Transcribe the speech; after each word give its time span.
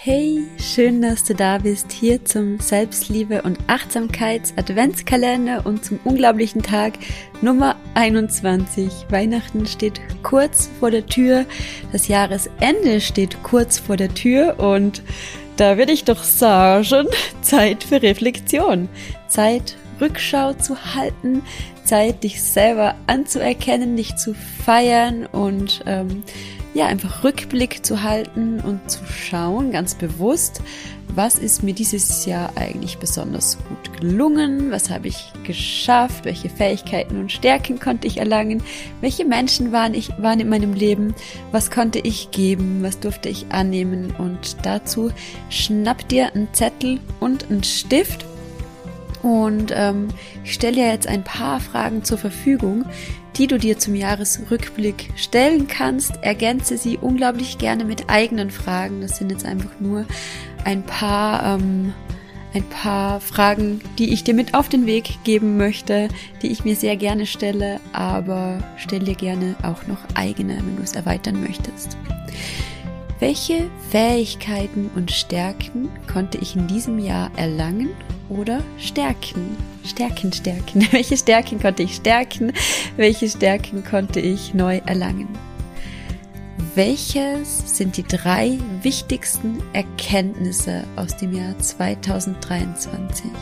Hey, 0.00 0.46
schön, 0.60 1.02
dass 1.02 1.24
du 1.24 1.34
da 1.34 1.58
bist, 1.58 1.90
hier 1.90 2.24
zum 2.24 2.60
Selbstliebe- 2.60 3.42
und 3.42 3.58
Achtsamkeits-Adventskalender 3.66 5.66
und 5.66 5.84
zum 5.84 5.98
unglaublichen 6.04 6.62
Tag 6.62 6.92
Nummer 7.42 7.74
21. 7.94 9.06
Weihnachten 9.08 9.66
steht 9.66 10.00
kurz 10.22 10.70
vor 10.78 10.92
der 10.92 11.04
Tür, 11.04 11.46
das 11.90 12.06
Jahresende 12.06 13.00
steht 13.00 13.42
kurz 13.42 13.80
vor 13.80 13.96
der 13.96 14.14
Tür 14.14 14.60
und 14.60 15.02
da 15.56 15.76
würde 15.76 15.90
ich 15.90 16.04
doch 16.04 16.22
sagen, 16.22 17.08
Zeit 17.42 17.82
für 17.82 18.00
Reflexion, 18.00 18.88
Zeit 19.26 19.76
Rückschau 20.00 20.52
zu 20.52 20.94
halten, 20.94 21.42
Zeit 21.82 22.22
dich 22.22 22.40
selber 22.40 22.94
anzuerkennen, 23.08 23.96
dich 23.96 24.14
zu 24.14 24.36
feiern 24.64 25.26
und 25.26 25.82
ähm, 25.86 26.22
ja, 26.78 26.86
einfach 26.86 27.24
Rückblick 27.24 27.84
zu 27.84 28.04
halten 28.04 28.60
und 28.60 28.88
zu 28.88 29.04
schauen, 29.04 29.72
ganz 29.72 29.96
bewusst, 29.96 30.62
was 31.08 31.36
ist 31.36 31.64
mir 31.64 31.74
dieses 31.74 32.24
Jahr 32.24 32.52
eigentlich 32.54 32.98
besonders 32.98 33.58
gut 33.68 34.00
gelungen, 34.00 34.70
was 34.70 34.88
habe 34.88 35.08
ich 35.08 35.32
geschafft, 35.42 36.24
welche 36.24 36.48
Fähigkeiten 36.48 37.18
und 37.18 37.32
Stärken 37.32 37.80
konnte 37.80 38.06
ich 38.06 38.18
erlangen, 38.18 38.62
welche 39.00 39.24
Menschen 39.24 39.72
waren, 39.72 39.92
ich, 39.92 40.10
waren 40.18 40.38
in 40.38 40.48
meinem 40.48 40.72
Leben, 40.72 41.16
was 41.50 41.72
konnte 41.72 41.98
ich 41.98 42.30
geben, 42.30 42.80
was 42.84 43.00
durfte 43.00 43.28
ich 43.28 43.46
annehmen? 43.50 44.14
Und 44.16 44.58
dazu 44.62 45.10
schnapp 45.50 46.06
dir 46.06 46.32
einen 46.32 46.54
Zettel 46.54 47.00
und 47.18 47.50
einen 47.50 47.64
Stift. 47.64 48.24
Und 49.24 49.72
ähm, 49.74 50.08
ich 50.44 50.54
stelle 50.54 50.80
ja 50.80 50.92
jetzt 50.92 51.08
ein 51.08 51.24
paar 51.24 51.58
Fragen 51.58 52.04
zur 52.04 52.18
Verfügung, 52.18 52.84
die 53.38 53.46
du 53.46 53.58
dir 53.58 53.78
zum 53.78 53.94
Jahresrückblick 53.94 55.10
stellen 55.16 55.68
kannst. 55.68 56.22
Ergänze 56.22 56.76
sie 56.76 56.98
unglaublich 56.98 57.58
gerne 57.58 57.84
mit 57.84 58.10
eigenen 58.10 58.50
Fragen. 58.50 59.00
Das 59.00 59.16
sind 59.16 59.30
jetzt 59.30 59.46
einfach 59.46 59.70
nur 59.80 60.04
ein 60.64 60.82
paar, 60.82 61.54
ähm, 61.54 61.94
ein 62.52 62.64
paar 62.64 63.20
Fragen, 63.20 63.80
die 63.98 64.12
ich 64.12 64.24
dir 64.24 64.34
mit 64.34 64.54
auf 64.54 64.68
den 64.68 64.86
Weg 64.86 65.18
geben 65.22 65.56
möchte, 65.56 66.08
die 66.42 66.48
ich 66.48 66.64
mir 66.64 66.74
sehr 66.74 66.96
gerne 66.96 67.26
stelle, 67.26 67.80
aber 67.92 68.58
stell 68.76 69.00
dir 69.00 69.14
gerne 69.14 69.54
auch 69.62 69.86
noch 69.86 69.98
eigene, 70.14 70.56
wenn 70.56 70.76
du 70.76 70.82
es 70.82 70.94
erweitern 70.94 71.40
möchtest. 71.40 71.96
Welche 73.20 73.68
Fähigkeiten 73.90 74.92
und 74.94 75.10
Stärken 75.10 75.88
konnte 76.12 76.38
ich 76.38 76.54
in 76.54 76.68
diesem 76.68 77.00
Jahr 77.00 77.32
erlangen 77.36 77.90
oder 78.28 78.62
stärken? 78.78 79.56
Stärken, 79.84 80.32
stärken. 80.32 80.86
Welche 80.92 81.16
Stärken 81.16 81.58
konnte 81.58 81.82
ich 81.82 81.96
stärken? 81.96 82.52
Welche 82.96 83.28
Stärken 83.28 83.82
konnte 83.82 84.20
ich 84.20 84.54
neu 84.54 84.80
erlangen? 84.86 85.28
Welches 86.76 87.76
sind 87.76 87.96
die 87.96 88.04
drei 88.04 88.56
wichtigsten 88.82 89.64
Erkenntnisse 89.72 90.84
aus 90.94 91.16
dem 91.16 91.32
Jahr 91.32 91.58
2023? 91.58 93.32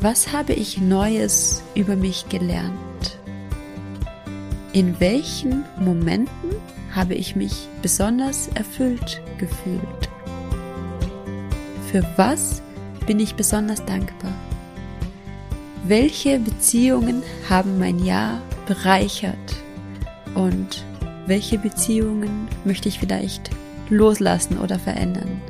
Was 0.00 0.32
habe 0.32 0.54
ich 0.54 0.78
Neues 0.78 1.62
über 1.76 1.94
mich 1.94 2.28
gelernt? 2.28 3.18
In 4.72 4.98
welchen 4.98 5.64
Momenten 5.78 6.56
habe 6.94 7.14
ich 7.14 7.36
mich 7.36 7.68
besonders 7.82 8.48
erfüllt 8.54 9.22
gefühlt? 9.38 10.08
Für 11.90 12.04
was 12.16 12.62
bin 13.06 13.18
ich 13.18 13.34
besonders 13.34 13.84
dankbar? 13.84 14.32
welche 15.84 16.38
Beziehungen 16.38 17.22
haben 17.48 17.78
mein 17.78 17.98
Jahr 18.04 18.40
bereichert 18.66 19.36
und 20.34 20.84
welche 21.26 21.58
Beziehungen 21.58 22.48
möchte 22.64 22.88
ich 22.88 22.98
vielleicht 22.98 23.50
loslassen 23.88 24.58
oder 24.58 24.78
verändern. 24.78 25.40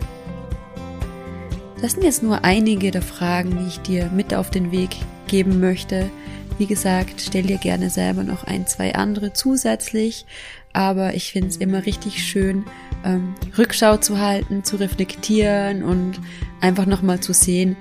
Das 1.81 1.93
sind 1.93 2.05
jetzt 2.05 2.23
nur 2.23 2.45
einige 2.45 2.91
der 2.91 3.03
Fragen, 3.03 3.59
die 3.59 3.67
ich 3.67 3.81
dir 3.81 4.11
mit 4.11 4.35
auf 4.35 4.51
den 4.51 4.71
Weg 4.71 4.97
geben 5.31 5.61
möchte. 5.61 6.11
Wie 6.59 6.67
gesagt, 6.67 7.23
stell 7.23 7.45
dir 7.45 7.57
gerne 7.57 7.89
selber 7.89 8.23
noch 8.23 8.45
ein, 8.45 8.67
zwei 8.67 8.95
andere 8.95 9.33
zusätzlich, 9.33 10.27
aber 10.75 11.15
ich 11.15 11.33
finde 11.33 11.49
es 11.49 11.57
immer 11.57 11.87
richtig 11.87 12.23
schön, 12.23 12.65
ähm, 13.05 13.35
Rückschau 13.57 13.97
zu 13.97 14.19
halten, 14.19 14.63
zu 14.63 14.77
reflektieren 14.77 15.83
und 15.83 16.21
einfach 16.61 16.85
nochmal 16.85 17.21
zu 17.21 17.33
sehen, 17.33 17.77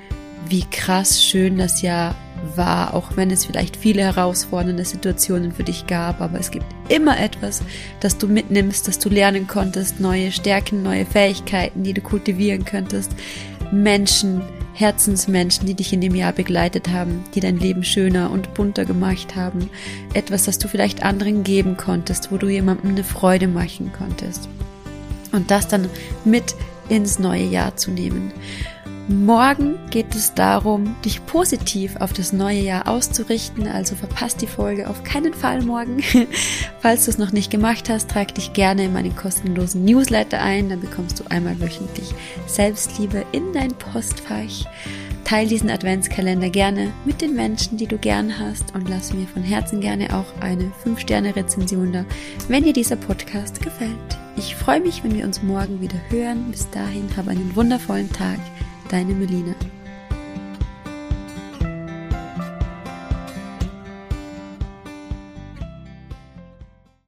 wie 0.48 0.64
krass 0.64 1.22
schön 1.22 1.58
das 1.58 1.82
Jahr 1.82 2.16
war, 2.56 2.94
auch 2.94 3.18
wenn 3.18 3.32
es 3.32 3.46
vielleicht 3.46 3.76
viele 3.76 4.02
herausfordernde 4.02 4.86
Situationen 4.86 5.52
für 5.52 5.64
dich 5.64 5.88
gab, 5.88 6.22
aber 6.22 6.40
es 6.40 6.52
gibt 6.52 6.66
immer 6.88 7.20
etwas, 7.20 7.62
das 8.00 8.18
du 8.18 8.28
mitnimmst, 8.28 8.88
das 8.88 8.98
du 9.00 9.10
lernen 9.10 9.48
konntest, 9.48 10.00
neue 10.00 10.32
Stärken, 10.32 10.82
neue 10.84 11.06
Fähigkeiten, 11.06 11.84
die 11.84 11.94
du 11.94 12.02
kultivieren 12.02 12.64
könntest, 12.64 13.12
Menschen, 13.72 14.42
Herzensmenschen, 14.80 15.66
die 15.66 15.74
dich 15.74 15.92
in 15.92 16.00
dem 16.00 16.16
Jahr 16.16 16.32
begleitet 16.32 16.88
haben, 16.88 17.26
die 17.36 17.42
dein 17.42 17.60
Leben 17.60 17.84
schöner 17.84 18.32
und 18.32 18.54
bunter 18.54 18.86
gemacht 18.86 19.36
haben, 19.36 19.70
etwas, 20.14 20.46
das 20.46 20.58
du 20.58 20.70
vielleicht 20.70 21.04
anderen 21.04 21.44
geben 21.44 21.76
konntest, 21.76 22.32
wo 22.32 22.38
du 22.38 22.48
jemandem 22.48 22.92
eine 22.92 23.04
Freude 23.04 23.50
machen 23.50 23.92
konntest. 23.92 24.48
Und 25.34 25.52
das 25.52 25.68
dann 25.68 25.90
mit 26.24 26.56
ins 26.88 27.20
neue 27.20 27.44
Jahr 27.44 27.76
zu 27.76 27.92
nehmen. 27.92 28.32
Morgen 29.12 29.80
geht 29.90 30.14
es 30.14 30.36
darum, 30.36 30.96
dich 31.04 31.26
positiv 31.26 31.96
auf 31.96 32.14
das 32.14 32.32
neue 32.32 32.60
Jahr 32.60 32.88
auszurichten, 32.88 33.66
also 33.68 33.96
verpasst 33.96 34.40
die 34.40 34.46
Folge 34.46 34.88
auf 34.88 35.04
keinen 35.04 35.34
Fall 35.34 35.64
morgen. 35.64 36.04
Falls 36.80 37.06
du 37.06 37.12
es 37.12 37.18
noch 37.18 37.32
nicht 37.32 37.50
gemacht 37.50 37.90
hast, 37.90 38.12
trag 38.12 38.36
dich 38.36 38.54
gerne 38.54 38.84
in 38.84 38.94
meinen 38.94 39.16
kostenlosen 39.16 39.84
Newsletter 39.84 40.40
ein, 40.40 40.70
dann 40.70 40.80
bekommst 40.80 41.20
du 41.20 41.24
einmal 41.32 41.60
wöchentlich 41.60 42.14
Selbstliebe 42.46 43.26
in 43.32 43.52
dein 43.52 43.74
Postfach. 43.74 44.68
Teil 45.24 45.48
diesen 45.48 45.72
Adventskalender 45.72 46.52
gerne 46.52 46.92
mit 47.04 47.22
den 47.22 47.36
Menschen, 47.36 47.78
die 47.78 47.88
du 47.88 47.98
gern 47.98 48.38
hast 48.38 48.76
und 48.76 48.90
lass 48.90 49.12
mir 49.12 49.26
von 49.26 49.42
Herzen 49.42 49.82
gerne 49.82 50.16
auch 50.16 50.40
eine 50.40 50.72
5-Sterne-Rezension 50.86 51.94
da, 51.94 52.06
wenn 52.48 52.64
dir 52.64 52.74
dieser 52.74 52.96
Podcast 52.96 53.60
gefällt. 53.60 54.20
Ich 54.38 54.56
freue 54.56 54.82
mich, 54.82 55.04
wenn 55.04 55.16
wir 55.16 55.26
uns 55.26 55.42
morgen 55.42 55.82
wieder 55.82 56.00
hören. 56.10 56.52
Bis 56.52 56.70
dahin, 56.70 57.10
habe 57.18 57.32
einen 57.32 57.56
wundervollen 57.56 58.12
Tag. 58.14 58.40
Deine 58.90 59.14
Melina. 59.14 59.54